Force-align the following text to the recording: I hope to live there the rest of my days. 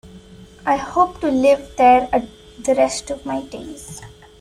I 0.65 0.77
hope 0.77 1.21
to 1.21 1.29
live 1.29 1.73
there 1.77 2.07
the 2.57 2.73
rest 2.73 3.11
of 3.11 3.23
my 3.23 3.43
days. 3.43 4.01